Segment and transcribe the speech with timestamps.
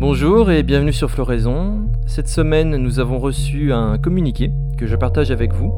[0.00, 1.88] Bonjour et bienvenue sur Floraison.
[2.06, 5.74] Cette semaine, nous avons reçu un communiqué que je partage avec vous.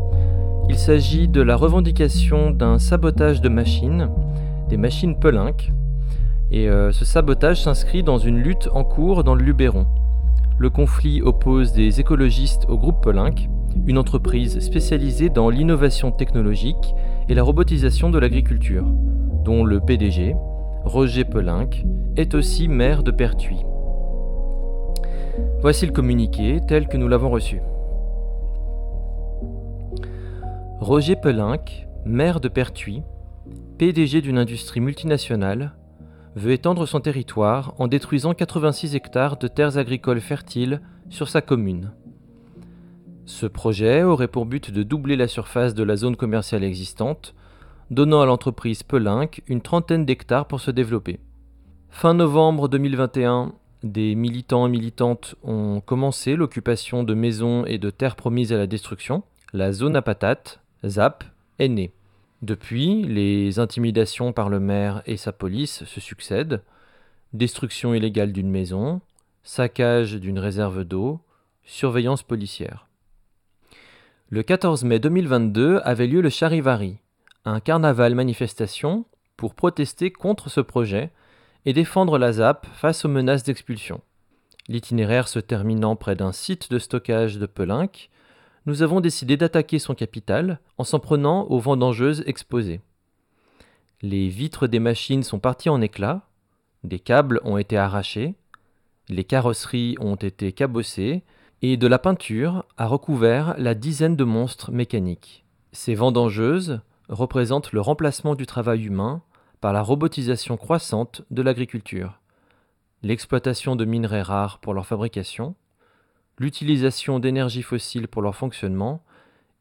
[0.69, 4.11] Il s'agit de la revendication d'un sabotage de machines,
[4.69, 5.73] des machines Pelink.
[6.51, 9.87] Et euh, ce sabotage s'inscrit dans une lutte en cours dans le Luberon.
[10.59, 13.49] Le conflit oppose des écologistes au groupe Pelink,
[13.87, 16.95] une entreprise spécialisée dans l'innovation technologique
[17.31, 18.85] et la robotisation de l'agriculture,
[19.47, 20.37] dont le PDG,
[20.85, 21.87] Roger Pelink,
[22.19, 23.65] est aussi maire de Pertuis.
[25.61, 27.61] Voici le communiqué tel que nous l'avons reçu.
[30.81, 33.03] Roger Pelink, maire de Pertuis,
[33.79, 35.75] PDG d'une industrie multinationale,
[36.37, 41.93] veut étendre son territoire en détruisant 86 hectares de terres agricoles fertiles sur sa commune.
[43.27, 47.35] Ce projet aurait pour but de doubler la surface de la zone commerciale existante,
[47.91, 51.21] donnant à l'entreprise Pelink une trentaine d'hectares pour se développer.
[51.91, 53.53] Fin novembre 2021,
[53.83, 58.67] des militants et militantes ont commencé l'occupation de maisons et de terres promises à la
[58.67, 59.23] destruction.
[59.53, 61.25] La zone à patates, ZAP,
[61.59, 61.93] est née.
[62.43, 66.63] Depuis, les intimidations par le maire et sa police se succèdent.
[67.33, 69.01] Destruction illégale d'une maison,
[69.43, 71.21] saccage d'une réserve d'eau,
[71.65, 72.87] surveillance policière.
[74.31, 76.99] Le 14 mai 2022 avait lieu le Charivari,
[77.45, 79.05] un carnaval manifestation
[79.37, 81.11] pour protester contre ce projet
[81.67, 84.01] et défendre la ZAP face aux menaces d'expulsion.
[84.69, 88.11] L'itinéraire se terminant près d'un site de stockage de Pelink,
[88.67, 92.81] nous avons décidé d'attaquer son capital en s'en prenant aux vendangeuses exposées.
[94.03, 96.23] Les vitres des machines sont parties en éclats,
[96.85, 98.35] des câbles ont été arrachés,
[99.09, 101.23] les carrosseries ont été cabossées,
[101.63, 105.45] et de la peinture a recouvert la dizaine de monstres mécaniques.
[105.73, 109.23] Ces vendangeuses représentent le remplacement du travail humain
[109.61, 112.21] par la robotisation croissante de l'agriculture,
[113.03, 115.55] l'exploitation de minerais rares pour leur fabrication,
[116.39, 119.03] l'utilisation d'énergie fossile pour leur fonctionnement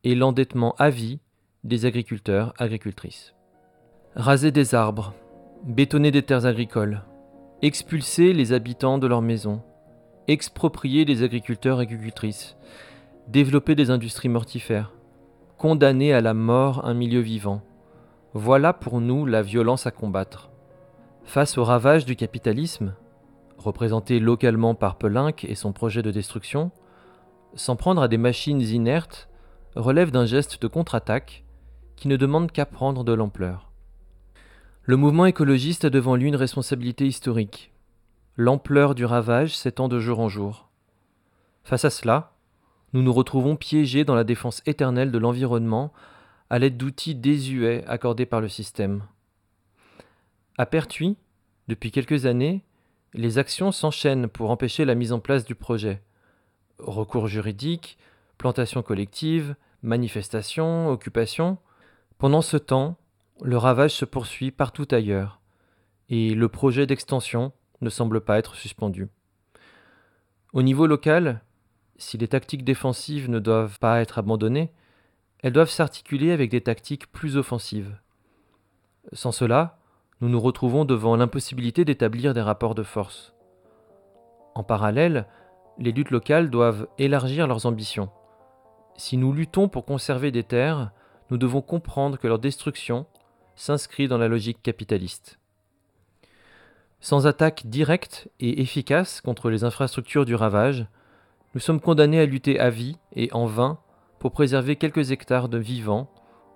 [0.04, 1.20] et l'endettement à vie
[1.66, 3.34] des agriculteurs agricultrices.
[4.16, 5.14] Raser des arbres,
[5.66, 7.04] bétonner des terres agricoles,
[7.62, 9.62] expulser les habitants de leurs maisons,
[10.28, 12.56] exproprier les agriculteurs agricultrices,
[13.28, 14.94] développer des industries mortifères,
[15.58, 17.62] condamner à la mort un milieu vivant,
[18.34, 20.52] voilà pour nous la violence à combattre.
[21.24, 22.94] Face au ravage du capitalisme,
[23.58, 26.72] représenté localement par Pelink et son projet de destruction,
[27.56, 29.30] s'en prendre à des machines inertes
[29.76, 31.44] relève d'un geste de contre-attaque
[31.96, 33.72] qui ne demande qu'à prendre de l'ampleur.
[34.84, 37.74] Le mouvement écologiste a devant lui une responsabilité historique.
[38.38, 40.70] L'ampleur du ravage s'étend de jour en jour.
[41.64, 42.34] Face à cela,
[42.94, 45.92] nous nous retrouvons piégés dans la défense éternelle de l'environnement
[46.50, 49.04] à l'aide d'outils désuets accordés par le système.
[50.58, 51.18] À Pertuis,
[51.68, 52.64] depuis quelques années,
[53.14, 56.02] les actions s'enchaînent pour empêcher la mise en place du projet.
[56.80, 57.98] Recours juridiques,
[58.38, 61.58] plantations collectives, manifestations, occupations.
[62.18, 62.98] Pendant ce temps,
[63.42, 65.40] le ravage se poursuit partout ailleurs,
[66.10, 69.08] et le projet d'extension ne semble pas être suspendu.
[70.52, 71.42] Au niveau local,
[71.98, 74.72] si les tactiques défensives ne doivent pas être abandonnées,
[75.42, 77.98] elles doivent s'articuler avec des tactiques plus offensives.
[79.14, 79.80] Sans cela,
[80.22, 83.34] nous nous retrouvons devant l'impossibilité d'établir des rapports de force.
[84.54, 85.28] En parallèle,
[85.78, 88.10] les luttes locales doivent élargir leurs ambitions.
[88.98, 90.92] Si nous luttons pour conserver des terres,
[91.30, 93.06] nous devons comprendre que leur destruction
[93.56, 95.40] s'inscrit dans la logique capitaliste.
[97.00, 100.86] Sans attaque directe et efficace contre les infrastructures du ravage,
[101.54, 103.80] nous sommes condamnés à lutter à vie et en vain
[104.20, 106.08] pour préserver quelques hectares de vivants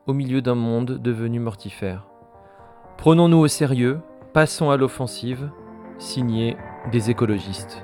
[0.06, 2.08] au milieu d'un monde devenu mortifère.
[2.98, 4.02] Prenons-nous au sérieux,
[4.34, 5.50] passons à l'offensive,
[5.98, 6.58] signé
[6.92, 7.82] des écologistes.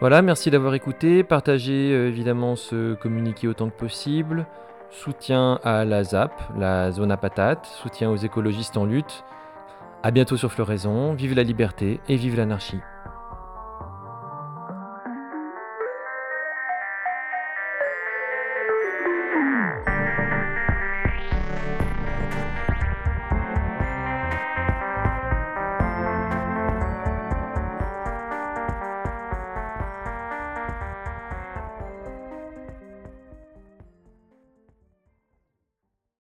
[0.00, 1.22] Voilà, merci d'avoir écouté.
[1.22, 4.46] Partagez euh, évidemment ce communiqué autant que possible
[4.90, 9.24] soutien à la ZAP, la zone à patate, soutien aux écologistes en lutte.
[10.02, 12.80] A bientôt sur Floraison, vive la liberté et vive l'anarchie.